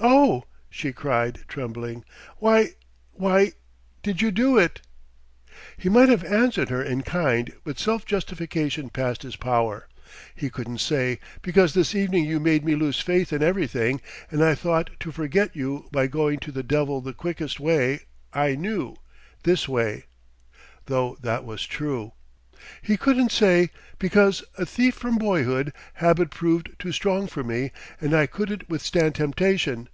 "Oh!" 0.00 0.44
she 0.70 0.92
cried, 0.92 1.40
trembling 1.48 2.04
"why_ 2.40 2.76
why_ 3.20 3.52
did 4.00 4.22
you 4.22 4.30
do 4.30 4.56
it?" 4.56 4.80
He 5.76 5.88
might 5.88 6.08
have 6.08 6.22
answered 6.22 6.68
her 6.68 6.80
in 6.80 7.02
kind, 7.02 7.52
but 7.64 7.80
self 7.80 8.06
justification 8.06 8.90
passed 8.90 9.24
his 9.24 9.34
power. 9.34 9.88
He 10.36 10.50
couldn't 10.50 10.78
say, 10.78 11.18
"Because 11.42 11.74
this 11.74 11.96
evening 11.96 12.26
you 12.26 12.38
made 12.38 12.64
me 12.64 12.76
lose 12.76 13.00
faith 13.00 13.32
in 13.32 13.42
everything, 13.42 14.00
and 14.30 14.42
I 14.44 14.54
thought 14.54 14.90
to 15.00 15.10
forget 15.10 15.56
you 15.56 15.88
by 15.90 16.06
going 16.06 16.38
to 16.40 16.52
the 16.52 16.62
devil 16.62 17.00
the 17.00 17.12
quickest 17.12 17.58
way 17.58 18.02
I 18.32 18.54
knew 18.54 18.94
this 19.42 19.68
way!" 19.68 20.04
though 20.86 21.16
that 21.22 21.44
was 21.44 21.66
true. 21.66 22.12
He 22.82 22.96
couldn't 22.96 23.30
say: 23.30 23.70
"Because, 24.00 24.42
a 24.56 24.66
thief 24.66 24.96
from 24.96 25.16
boyhood, 25.16 25.72
habit 25.94 26.30
proved 26.30 26.70
too 26.80 26.90
strong 26.90 27.28
for 27.28 27.44
me, 27.44 27.70
and 28.00 28.14
I 28.14 28.26
couldn't 28.26 28.68
withstand 28.68 29.14
temptation!" 29.14 29.88